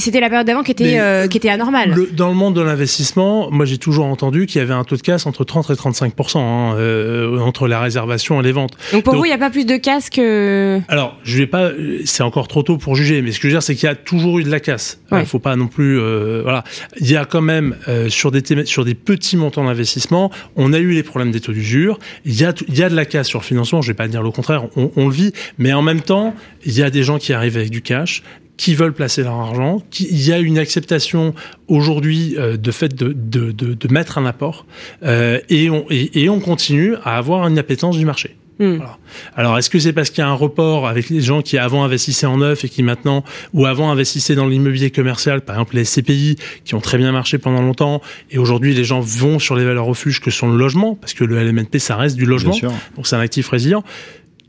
[0.00, 1.92] c'était la période d'avant qui était euh, qui était anormale.
[1.94, 4.96] Le- dans le monde de l'investissement, moi j'ai toujours entendu qu'il y avait un taux
[4.96, 8.72] de casse entre 30 et 35% hein, euh, entre la réservation et les ventes.
[8.92, 11.46] Donc pour donc- vous, il n'y a pas plus de casse que Alors, je vais
[11.46, 11.70] pas,
[12.04, 13.92] c'est encore trop tôt pour juger, mais ce que je veux dire, c'est qu'il y
[13.92, 15.00] a toujours eu de la casse.
[15.10, 15.24] Il Ouais.
[15.24, 16.62] faut pas non plus, euh, voilà.
[17.00, 20.72] Il y a quand même euh, sur des thém- sur des petits montants d'investissement, on
[20.72, 21.98] a eu les problèmes des taux d'usure.
[22.24, 23.82] Il y a il y a de la casse sur le financement.
[23.82, 26.76] Je vais pas dire le contraire, on, on le vit, mais en même temps, il
[26.76, 28.22] y a des gens qui arrivent avec du cash
[28.58, 31.32] qui veulent placer leur argent, qui, il y a une acceptation
[31.68, 34.66] aujourd'hui euh, de fait de, de, de, de mettre un apport,
[35.04, 38.36] euh, et, on, et, et on continue à avoir une appétence du marché.
[38.58, 38.74] Hmm.
[38.74, 38.98] Voilà.
[39.36, 41.84] Alors, est-ce que c'est parce qu'il y a un report avec les gens qui avant
[41.84, 43.22] investissaient en neuf et qui maintenant,
[43.54, 47.38] ou avant investissaient dans l'immobilier commercial, par exemple les SCPI, qui ont très bien marché
[47.38, 50.96] pendant longtemps, et aujourd'hui les gens vont sur les valeurs refuges que sont le logement,
[50.96, 52.56] parce que le LMNP, ça reste du logement,
[52.96, 53.84] donc c'est un actif résilient.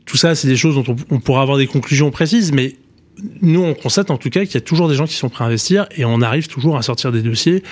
[0.04, 2.74] Tout ça, c'est des choses dont on, on pourra avoir des conclusions précises, mais
[3.42, 5.44] nous, on constate en tout cas qu'il y a toujours des gens qui sont prêts
[5.44, 7.62] à investir et on arrive toujours à sortir des dossiers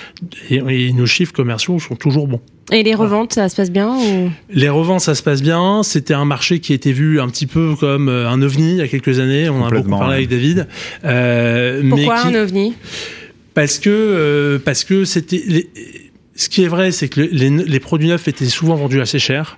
[0.49, 2.41] et, et nos chiffres commerciaux sont toujours bons.
[2.71, 4.29] Et les reventes, ça se passe bien ou...
[4.51, 5.81] Les reventes, ça se passe bien.
[5.81, 8.81] C'était un marché qui était vu un petit peu comme euh, un ovni il y
[8.81, 9.49] a quelques années.
[9.49, 10.67] On en a beaucoup parlé avec David.
[11.03, 12.73] Euh, Pourquoi mais qui- un ovni?
[13.55, 15.69] Parce que euh, parce que c'était les-
[16.35, 19.57] ce qui est vrai, c'est que les, les produits neufs étaient souvent vendus assez cher.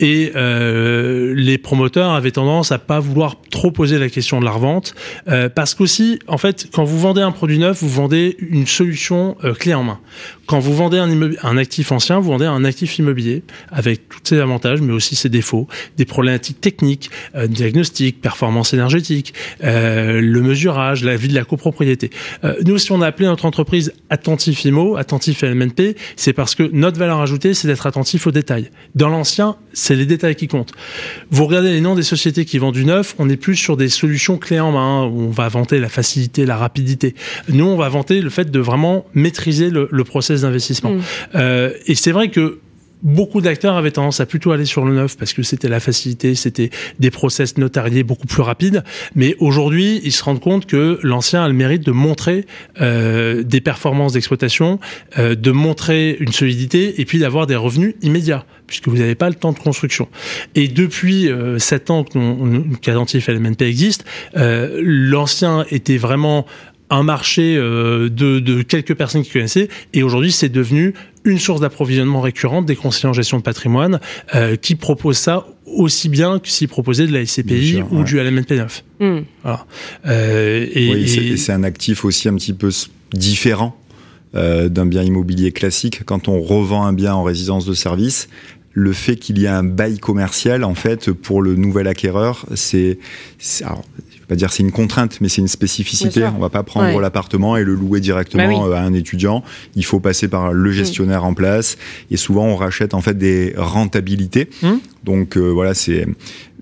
[0.00, 4.50] Et euh, les promoteurs avaient tendance à pas vouloir trop poser la question de la
[4.50, 4.94] revente,
[5.28, 9.36] euh, parce qu'aussi, en fait, quand vous vendez un produit neuf, vous vendez une solution
[9.44, 10.00] euh, clé en main.
[10.46, 14.80] Quand vous vendez un, actif ancien, vous vendez un actif immobilier avec tous ses avantages,
[14.80, 21.16] mais aussi ses défauts, des problématiques techniques, euh, diagnostic, performance énergétique, euh, le mesurage, la
[21.16, 22.10] vie de la copropriété.
[22.44, 26.68] Euh, nous, si on a appelé notre entreprise Attentif IMO, Attentif LMNP, c'est parce que
[26.72, 28.70] notre valeur ajoutée, c'est d'être attentif aux détails.
[28.94, 30.72] Dans l'ancien, c'est les détails qui comptent.
[31.30, 33.88] Vous regardez les noms des sociétés qui vendent du neuf, on est plus sur des
[33.88, 37.14] solutions clés en main, où on va vanter la facilité, la rapidité.
[37.48, 40.92] Nous, on va vanter le fait de vraiment maîtriser le, le process d'investissement.
[40.92, 41.00] Mm.
[41.34, 42.60] Euh, et c'est vrai que
[43.02, 46.34] beaucoup d'acteurs avaient tendance à plutôt aller sur le neuf parce que c'était la facilité,
[46.34, 48.84] c'était des process notariés beaucoup plus rapides.
[49.14, 52.46] Mais aujourd'hui, ils se rendent compte que l'ancien a le mérite de montrer
[52.80, 54.78] euh, des performances d'exploitation,
[55.18, 59.28] euh, de montrer une solidité et puis d'avoir des revenus immédiats puisque vous n'avez pas
[59.28, 60.08] le temps de construction.
[60.54, 66.46] Et depuis euh, sept ans que qu'Attentif LMNP existe, l'ancien était vraiment
[66.92, 71.60] un marché euh, de, de quelques personnes qui connaissaient et aujourd'hui c'est devenu une source
[71.60, 73.98] d'approvisionnement récurrente des conseillers en gestion de patrimoine
[74.34, 78.04] euh, qui proposent ça aussi bien que s'ils proposaient de la SCPI sûr, ou ouais.
[78.04, 78.82] du LMNP9.
[79.00, 79.20] Hmm.
[79.42, 79.66] Voilà.
[80.06, 82.70] Euh, et, Oui, c'est- et- c'est un actif aussi un petit peu
[83.14, 83.76] différent
[84.34, 86.02] euh, d'un bien immobilier classique.
[86.04, 88.28] Quand on revend un bien en résidence de service,
[88.72, 92.98] le fait qu'il y ait un bail commercial, en fait, pour le nouvel acquéreur, c'est,
[94.32, 96.24] pas dire c'est une contrainte, mais c'est une spécificité.
[96.24, 97.00] On va pas prendre Ouais.
[97.02, 98.70] l'appartement et le louer directement Bah oui.
[98.70, 99.44] euh, à un étudiant.
[99.76, 101.76] Il faut passer par le gestionnaire en place,
[102.10, 104.48] et souvent on rachète en fait des rentabilités.
[104.62, 104.80] Hum.
[105.04, 106.06] Donc euh, voilà, c'est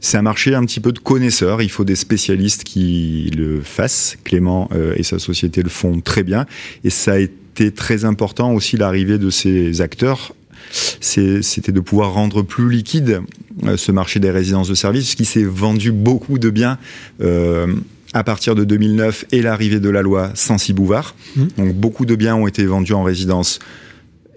[0.00, 1.62] c'est un marché un petit peu de connaisseurs.
[1.62, 4.16] Il faut des spécialistes qui le fassent.
[4.24, 6.46] Clément euh, et sa société le font très bien.
[6.84, 10.34] Et ça a été très important aussi l'arrivée de ces acteurs.
[10.70, 13.22] C'était de pouvoir rendre plus liquide
[13.64, 16.78] euh, ce marché des résidences de service, qui s'est vendu beaucoup de biens.
[17.20, 17.66] euh,
[18.12, 21.14] à partir de 2009 et l'arrivée de la loi Sensi-Bouvard.
[21.36, 21.44] Mmh.
[21.58, 23.60] Donc beaucoup de biens ont été vendus en résidence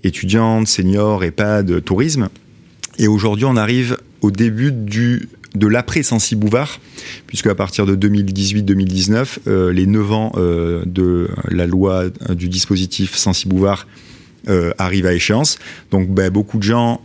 [0.03, 2.29] étudiante, senior, EHPAD, tourisme.
[2.99, 6.79] Et aujourd'hui, on arrive au début du, de l'après-Sensi-Bouvard,
[7.27, 12.49] puisque à partir de 2018-2019, euh, les 9 ans euh, de la loi euh, du
[12.49, 13.87] dispositif Sensi-Bouvard
[14.49, 15.57] euh, arrivent à échéance.
[15.91, 17.01] Donc ben, beaucoup de gens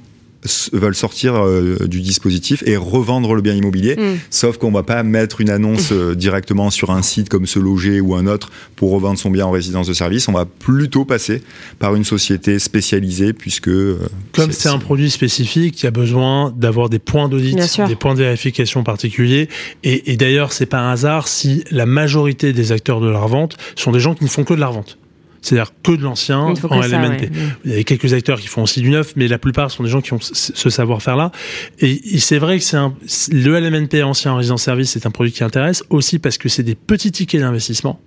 [0.72, 4.18] veulent sortir euh, du dispositif et revendre le bien immobilier, Hmm.
[4.31, 8.01] sauf qu'on va pas mettre une annonce euh, directement sur un site comme Se Loger
[8.01, 10.29] ou un autre pour revendre son bien en résidence de service.
[10.29, 11.42] On va plutôt passer
[11.79, 13.98] par une société spécialisée, puisque euh,
[14.33, 17.57] Comme c'est un produit spécifique, il y a besoin d'avoir des points d'audit,
[17.88, 19.48] des points de vérification particuliers.
[19.83, 23.57] Et, et d'ailleurs, c'est pas un hasard si la majorité des acteurs de la revente
[23.74, 24.98] sont des gens qui ne font que de la revente.
[25.40, 27.22] C'est-à-dire que de l'ancien en ça, LMNP.
[27.22, 27.31] ouais.
[27.64, 29.88] Il y a quelques acteurs qui font aussi du neuf, mais la plupart sont des
[29.88, 31.33] gens qui ont ce savoir-faire-là.
[31.79, 32.94] Et, c'est vrai que c'est un,
[33.31, 36.62] le LMNP ancien en résidence service, c'est un produit qui intéresse aussi parce que c'est
[36.62, 38.01] des petits tickets d'investissement.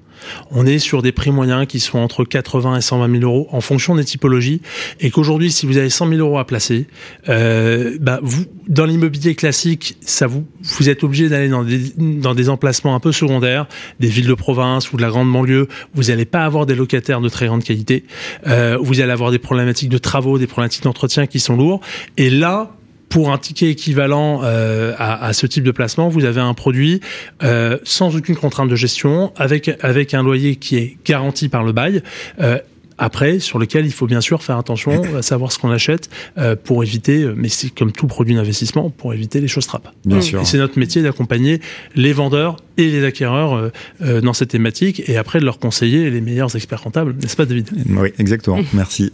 [0.51, 3.61] On est sur des prix moyens qui sont entre 80 et 120 000 euros en
[3.61, 4.61] fonction des typologies.
[4.99, 6.87] Et qu'aujourd'hui, si vous avez 100 000 euros à placer,
[7.29, 12.35] euh, bah vous, dans l'immobilier classique, ça vous, vous êtes obligé d'aller dans des, dans
[12.35, 13.67] des emplacements un peu secondaires,
[13.99, 15.67] des villes de province ou de la grande banlieue.
[15.93, 18.05] Vous n'allez pas avoir des locataires de très grande qualité.
[18.47, 21.81] Euh, vous allez avoir des problématiques de travaux, des problématiques d'entretien qui sont lourds.
[22.17, 22.71] Et là,
[23.11, 27.01] pour un ticket équivalent euh, à, à ce type de placement, vous avez un produit
[27.43, 31.73] euh, sans aucune contrainte de gestion, avec avec un loyer qui est garanti par le
[31.73, 32.01] bail.
[32.39, 32.57] Euh,
[33.01, 36.83] après, sur lequel il faut bien sûr faire attention savoir ce qu'on achète euh, pour
[36.83, 39.89] éviter, euh, mais c'est comme tout produit d'investissement, pour éviter les choses trappes.
[40.05, 40.39] Bien sûr.
[40.39, 41.61] Et c'est notre métier d'accompagner
[41.95, 46.09] les vendeurs et les acquéreurs euh, euh, dans cette thématique et après de leur conseiller
[46.09, 47.69] les meilleurs experts comptables, n'est-ce pas David?
[47.89, 48.59] Oui, exactement.
[48.73, 49.11] Merci.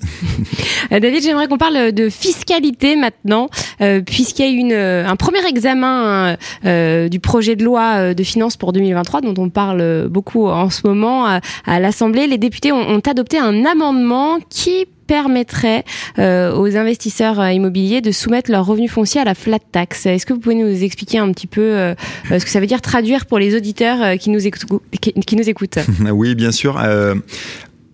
[0.91, 3.49] Euh, David, j'aimerais qu'on parle de fiscalité maintenant,
[3.81, 8.23] euh, puisqu'il y a eu une, un premier examen euh, du projet de loi de
[8.23, 12.27] finances pour 2023, dont on parle beaucoup en ce moment à, à l'Assemblée.
[12.27, 15.83] Les députés ont, ont adopté un amendement qui permettrait
[16.19, 20.05] euh, aux investisseurs euh, immobiliers de soumettre leurs revenus fonciers à la flat tax.
[20.05, 21.95] Est-ce que vous pouvez nous expliquer un petit peu euh,
[22.29, 25.79] ce que ça veut dire traduire pour les auditeurs qui, nous écoutent, qui nous écoutent?
[26.17, 26.79] Oui, bien sûr.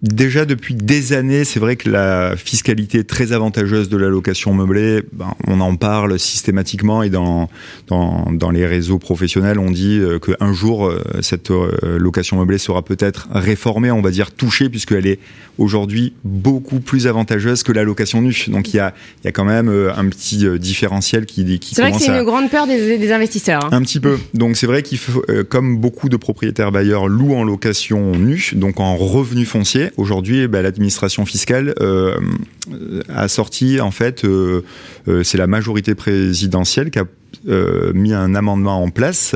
[0.03, 5.01] Déjà depuis des années, c'est vrai que la fiscalité très avantageuse de la location meublée,
[5.13, 7.49] ben, on en parle systématiquement et dans,
[7.87, 12.57] dans, dans les réseaux professionnels, on dit euh, qu'un jour, euh, cette euh, location meublée
[12.57, 15.19] sera peut-être réformée, on va dire touchée, puisqu'elle est
[15.57, 18.47] aujourd'hui beaucoup plus avantageuse que la location nue.
[18.49, 21.81] Donc il y a, il y a quand même un petit différentiel qui, qui C'est
[21.81, 22.17] vrai que c'est à...
[22.19, 23.63] une grande peur des, des investisseurs.
[23.63, 23.69] hein.
[23.71, 24.17] Un petit peu.
[24.33, 28.79] Donc c'est vrai qu'il faut, comme beaucoup de propriétaires bailleurs louent en location nue, donc
[28.79, 32.15] en revenu foncier, aujourd'hui, bah, l'administration fiscale euh,
[33.09, 34.63] a sorti, en fait, euh,
[35.07, 37.05] euh, c'est la majorité présidentielle qui a
[37.93, 39.35] mis un amendement en place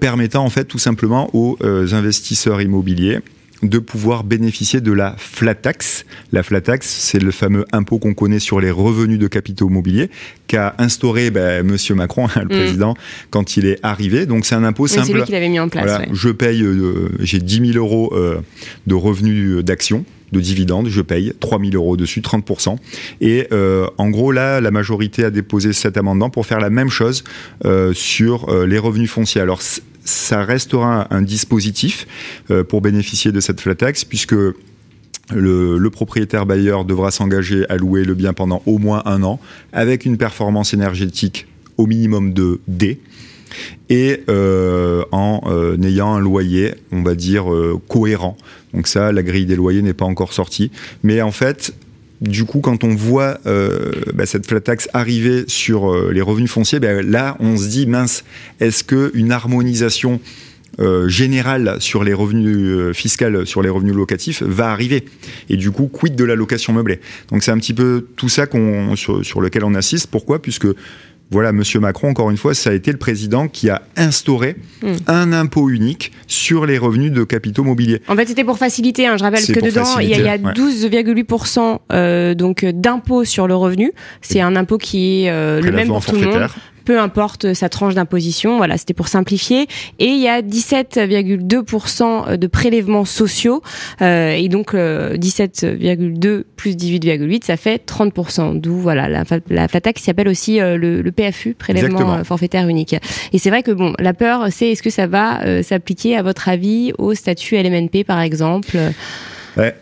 [0.00, 3.20] permettant, en fait, tout simplement aux investisseurs immobiliers
[3.64, 6.04] de pouvoir bénéficier de la flat tax.
[6.32, 10.10] La flat tax, c'est le fameux impôt qu'on connaît sur les revenus de capitaux immobiliers
[10.46, 12.48] qu'a instauré ben, Monsieur Macron, le mm.
[12.48, 12.94] président,
[13.30, 14.26] quand il est arrivé.
[14.26, 15.06] Donc c'est un impôt simple.
[15.06, 16.02] C'est lui qui l'avait mis en place.
[16.12, 18.38] Je paye, euh, j'ai 10 000 euros euh,
[18.86, 22.76] de revenus d'action de dividendes, je paye 3 000 euros dessus, 30%.
[23.20, 26.90] Et euh, en gros, là, la majorité a déposé cet amendement pour faire la même
[26.90, 27.22] chose
[27.92, 29.40] sur les revenus fonciers.
[29.40, 29.62] Alors,
[30.04, 32.06] ça restera un dispositif
[32.50, 34.36] euh, pour bénéficier de cette flat tax, puisque
[35.34, 39.40] le, propriétaire bailleur devra s'engager à louer le bien pendant au moins un an,
[39.72, 41.46] avec une performance énergétique
[41.78, 43.00] au minimum de D,
[43.88, 47.46] et euh, en euh, ayant un loyer, on va dire,
[47.88, 48.36] cohérent.
[48.74, 50.70] Donc ça, la grille des loyers n'est pas encore sortie.
[51.02, 51.74] Mais en fait,
[52.28, 56.50] du coup, quand on voit euh, bah, cette flat tax arriver sur euh, les revenus
[56.50, 58.24] fonciers, bah, là, on se dit mince,
[58.60, 60.20] est-ce qu'une harmonisation
[60.80, 65.04] euh, générale sur les revenus fiscaux, sur les revenus locatifs, va arriver?
[65.48, 67.00] Et du coup, quid de la location meublée?
[67.30, 68.46] Donc, c'est un petit peu tout ça
[68.96, 70.08] sur, sur lequel on assiste.
[70.08, 70.42] Pourquoi?
[70.42, 70.66] Puisque
[71.30, 74.92] voilà, Monsieur Macron, encore une fois, ça a été le président qui a instauré hmm.
[75.06, 78.02] un impôt unique sur les revenus de capitaux mobiliers.
[78.08, 79.06] En fait, c'était pour faciliter.
[79.06, 79.16] Hein.
[79.16, 83.92] Je rappelle que dedans, il y a, 12,8% euh, donc d'impôt sur le revenu.
[84.20, 86.48] C'est un impôt qui est euh, le même pour tout le monde
[86.84, 88.56] peu importe sa tranche d'imposition.
[88.58, 89.66] Voilà, c'était pour simplifier.
[89.98, 93.62] Et il y a 17,2% de prélèvements sociaux.
[94.02, 98.60] Euh, et donc, 17,2 euh, plus 18,8, ça fait 30%.
[98.60, 102.68] D'où, voilà, la, la flat tax s'appelle aussi euh, le, le, PFU, prélèvement euh, forfaitaire
[102.68, 102.94] unique.
[103.32, 106.48] Et c'est vrai que, bon, la peur, c'est est-ce que ça va s'appliquer, à votre
[106.48, 108.76] avis, au statut LMNP, par exemple?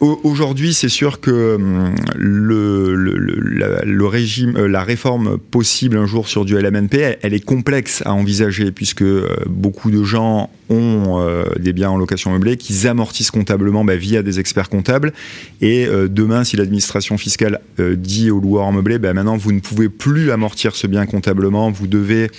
[0.00, 6.58] Aujourd'hui, c'est sûr que hum, le, régime, euh, la réforme possible un jour sur du
[6.58, 11.90] LMNP, elle, est complexe à envisager puisque euh, beaucoup de gens ont euh, des biens
[11.90, 15.12] en location meublée qu'ils amortissent comptablement bah, via des experts comptables.
[15.60, 19.88] Et demain, si l'administration fiscale dit aux loueurs en meublé, bah, maintenant vous ne pouvez
[19.88, 22.30] plus amortir ce bien comptablement, vous devez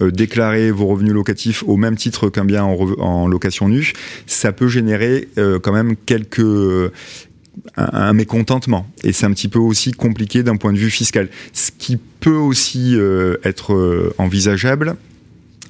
[0.00, 3.92] déclarer vos revenus locatifs au même titre qu'un bien en, location nue,
[4.26, 6.92] ça peut générer euh, quand même quelques
[7.76, 8.86] un, mécontentement.
[9.04, 11.28] Et c'est un petit peu aussi compliqué d'un point de vue fiscal.
[11.52, 14.96] Ce qui peut aussi euh, être envisageable,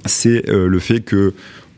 [0.05, 1.33] c'est le fait que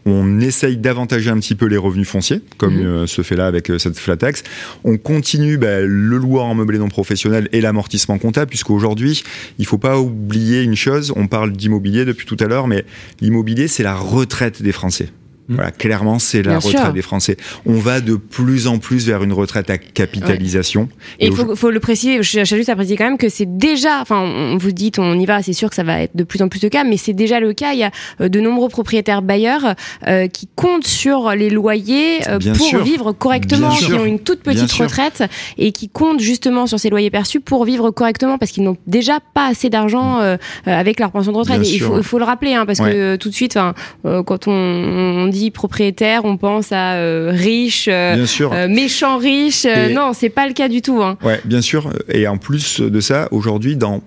[0.05, 2.85] on essaye d'avantager un petit peu les revenus fonciers, comme mhm.
[2.85, 4.43] euh, se fait là avec euh, cette flat tax.
[4.83, 9.23] On continue bah, le loueur en meublé non professionnel et l'amortissement comptable, puisqu'aujourd'hui,
[9.59, 12.85] il faut pas oublier une chose, on parle d'immobilier depuis tout à l'heure, mais
[13.21, 15.09] l'immobilier, c'est la retraite des Français.
[15.49, 15.55] Mm.
[15.55, 17.35] Voilà, clairement, c'est la retraite des Français.
[17.65, 20.87] On va de plus en plus vers une retraite à capitalisation.
[21.19, 23.99] Et il faut, le préciser, je cherche juste à préciser quand même que c'est déjà,
[24.01, 26.41] enfin, on vous dit, on y va, c'est sûr que ça va être de plus
[26.41, 27.73] en plus le cas, mais c'est déjà le cas.
[27.73, 29.75] Il y a euh, de nombreux propriétaires bailleurs
[30.07, 34.71] euh, qui comptent sur les loyers euh, pour vivre correctement, qui ont une toute petite
[34.71, 35.23] retraite
[35.57, 39.19] et qui comptent justement sur ces loyers perçus pour vivre correctement parce qu'ils n'ont déjà
[39.33, 40.37] pas assez d'argent mm.
[40.69, 41.61] avec leur pension de retraite.
[41.69, 43.57] il faut, le rappeler, hein, parce que tout de suite,
[44.03, 49.67] quand on, on dit propriétaire, on pense à euh, riche, euh, euh, méchant riche.
[49.91, 51.03] non, c'est pas le cas du tout.
[51.03, 51.17] Hein.
[51.23, 51.91] Ouais, bien sûr.
[52.07, 54.01] Et en plus de ça, aujourd'hui, dans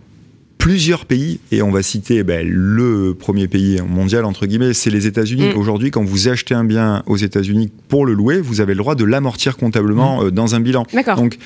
[0.56, 5.06] plusieurs pays, et on va citer ben, le premier pays mondial, entre guillemets, c'est les
[5.06, 5.50] États-Unis.
[5.54, 5.58] Mm.
[5.58, 8.94] Aujourd'hui, quand vous achetez un bien aux États-Unis pour le louer, vous avez le droit
[8.94, 10.30] de l'amortir comptablement mm.
[10.30, 10.86] dans un bilan.
[11.16, 11.36] Donc,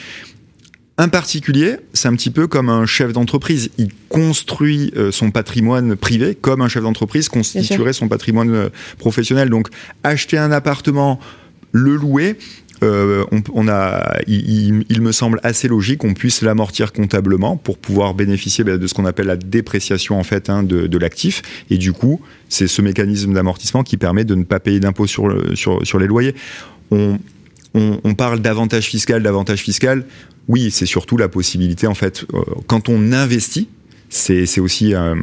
[1.00, 3.70] un particulier, c'est un petit peu comme un chef d'entreprise.
[3.78, 9.48] Il construit euh, son patrimoine privé comme un chef d'entreprise constituerait son patrimoine euh, professionnel.
[9.48, 9.68] Donc,
[10.04, 11.18] acheter un appartement,
[11.72, 12.36] le louer,
[12.82, 18.62] euh, on, a, il, me semble assez logique qu'on puisse l'amortir comptablement pour pouvoir bénéficier
[18.62, 21.40] bah, de ce qu'on appelle la dépréciation en fait hein, de, l'actif.
[21.70, 25.34] Et du coup, c'est ce mécanisme d'amortissement qui permet de ne pas payer d'impôt sur,
[25.54, 26.34] sur, sur les loyers.
[27.74, 30.04] On, parle d'avantage fiscal, d'avantage fiscal.
[30.48, 33.68] Oui, c'est surtout la possibilité, en fait, euh, quand on investit,
[34.08, 35.14] c'est aussi euh,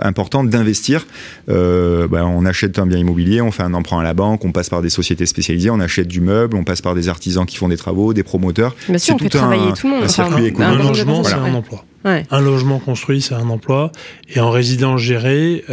[0.00, 1.06] important d'investir.
[1.48, 4.52] Euh, bah, on achète un bien immobilier, on fait un emprunt à la banque, on
[4.52, 7.56] passe par des sociétés spécialisées, on achète du meuble, on passe par des artisans qui
[7.56, 8.76] font des travaux, des promoteurs.
[8.86, 10.60] Bien sûr, on fait travailler tout le monde.
[10.60, 11.84] Un, un logement, c'est un emploi.
[12.04, 13.92] Un logement construit, c'est un emploi.
[14.28, 15.64] Et en résidence gérée,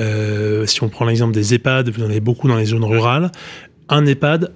[0.66, 3.34] si on prend l'exemple des EHPAD, vous en avez beaucoup dans les zones rurales,
[3.90, 4.54] un EHPAD,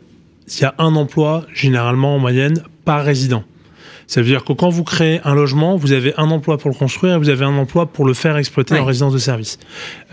[0.57, 3.43] il y a un emploi, généralement en moyenne, par résident.
[4.07, 6.75] Ça veut dire que quand vous créez un logement, vous avez un emploi pour le
[6.75, 8.79] construire et vous avez un emploi pour le faire exploiter Ouais.
[8.79, 9.59] en résidence de service.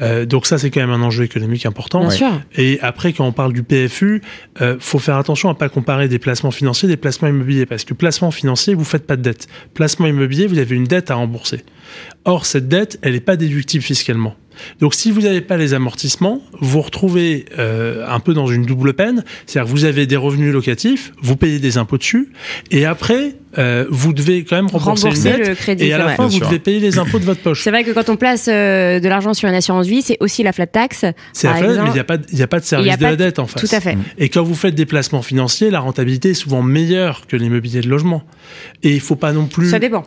[0.02, 2.00] Euh, donc ça, c'est quand même un enjeu économique important.
[2.00, 2.28] Bien sûr.
[2.56, 4.20] Et après, quand on parle du PFU,
[4.60, 7.94] euh, faut faire attention à pas comparer des placements financiers des placements immobiliers, parce que
[7.94, 9.46] placement financier, vous faites pas de dette.
[9.72, 11.64] Placement immobilier, vous avez une dette à rembourser.
[12.26, 14.34] Or, cette dette, elle n'est pas déductible fiscalement.
[14.80, 18.64] Donc, si vous n'avez pas les amortissements, vous vous retrouvez euh, un peu dans une
[18.66, 19.24] double peine.
[19.46, 22.32] C'est-à-dire que vous avez des revenus locatifs, vous payez des impôts dessus,
[22.70, 25.48] et après, euh, vous devez quand même rembourser, Rembourser une dette.
[25.48, 25.84] le crédit.
[25.86, 26.16] et à la vrai.
[26.16, 26.46] fin, Bien vous sûr.
[26.48, 27.62] devez payer les impôts de votre poche.
[27.62, 30.42] C'est vrai que quand on place euh, de l'argent sur une assurance vie, c'est aussi
[30.42, 31.04] la flat tax.
[31.32, 31.88] C'est la mais exemple.
[31.88, 33.62] il n'y a, pas y a pas de service de la de- dette en face.
[33.66, 33.96] Tout à fait.
[34.18, 37.88] Et quand vous faites des placements financiers, la rentabilité est souvent meilleure que l'immobilier de
[37.88, 38.24] logement.
[38.82, 40.04] Et il faut pas non plus Ça dépend.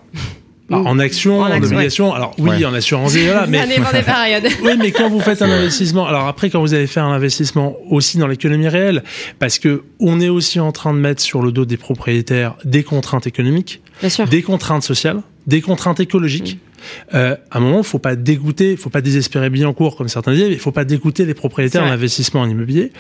[0.70, 2.14] Bah, en action, En en, action, obligation.
[2.14, 2.66] Alors oui, Ouais.
[2.66, 4.48] en assurance vie, voilà, mais Ça dépend des périodes.
[4.64, 7.76] oui, mais quand vous faites un investissement, alors après quand vous allez faire un investissement
[7.90, 9.04] aussi dans l'économie réelle,
[9.40, 12.84] parce que on est aussi en train de mettre sur le dos des propriétaires des
[12.84, 14.26] contraintes économiques, Bien sûr.
[14.28, 16.56] des contraintes sociales, des contraintes écologiques.
[16.56, 16.69] Mm.
[17.14, 20.34] Euh, à un moment, faut pas dégoûter, faut pas désespérer bien en cours, comme certains
[20.34, 21.96] disaient, mais il faut pas dégoûter les propriétaires C'est vrai.
[21.98, 22.92] d'investissement en immobilier.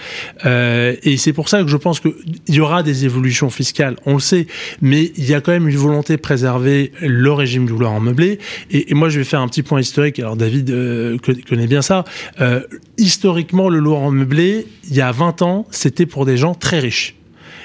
[0.45, 2.13] Euh, et c'est pour ça que je pense qu'il
[2.49, 4.47] y aura des évolutions fiscales, on le sait,
[4.81, 7.99] mais il y a quand même une volonté de préserver le régime du loueur en
[7.99, 8.39] meublé.
[8.71, 10.19] Et, et moi, je vais faire un petit point historique.
[10.19, 12.03] Alors, David euh, co- connaît bien ça.
[12.97, 16.79] Historiquement, le loueur en meublé, il y a 20 ans, c'était pour des gens très
[16.79, 17.15] riches.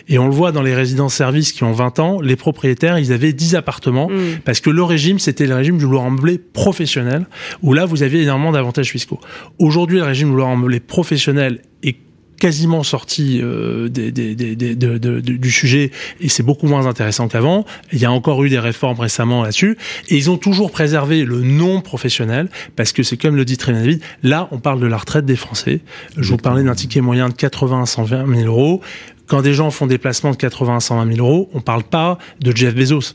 [0.09, 3.33] Et on le voit dans les résidences-services qui ont 20 ans, les propriétaires, ils avaient
[3.33, 3.75] 10 appartements
[4.09, 4.40] Mm.
[4.45, 7.27] parce que le régime, c'était le régime du loueur en meublé professionnel,
[7.62, 9.21] où là, vous aviez énormément d'avantages fiscaux.
[9.59, 11.97] Aujourd'hui, le régime du loueur en meublé professionnel est
[12.38, 16.66] quasiment sorti euh, des, des- des- des- de- de- de- du sujet et c'est beaucoup
[16.66, 17.64] moins intéressant qu'avant.
[17.92, 19.77] Il y a encore eu des réformes récemment là-dessus
[20.09, 23.73] et ils ont toujours préservé le non professionnel parce que c'est comme le dit très
[23.73, 25.81] bien David, là on parle de la retraite des Français.
[26.16, 28.81] Je vous parlais d'un ticket moyen de 80 à 120 000 euros.
[29.27, 32.18] Quand des gens font des placements de 80 à 120 000 euros, on parle pas
[32.40, 33.14] de Jeff Bezos.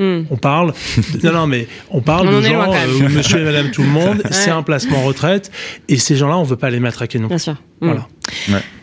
[0.00, 0.26] Mm.
[0.30, 0.72] On parle,
[1.22, 3.88] non, non, mais on parle On de gens, euh, où monsieur et madame tout le
[3.88, 5.50] monde, c'est un placement retraite,
[5.88, 7.52] et ces gens-là, on veut pas les matraquer non Bien sûr.
[7.80, 7.86] Mm.
[7.86, 8.06] Voilà.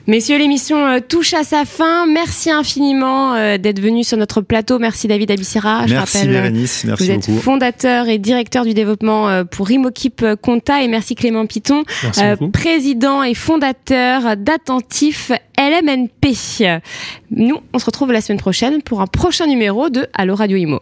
[0.07, 2.05] Messieurs, l'émission euh, touche à sa fin.
[2.05, 4.79] Merci infiniment euh, d'être venu sur notre plateau.
[4.79, 5.85] Merci David Abissira.
[5.85, 7.41] Je Merci rappelle, Bérénice, Vous êtes beaucoup.
[7.41, 12.35] fondateur et directeur du développement euh, pour Rimokip Compta et merci Clément Piton, Merci euh,
[12.53, 16.79] président et fondateur d'Attentif LMNP.
[17.31, 20.81] Nous, on se retrouve la semaine prochaine pour un prochain numéro de Allo Radio Imo.